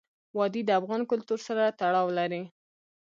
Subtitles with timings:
[0.37, 2.41] وادي د افغان کلتور سره تړاو لري.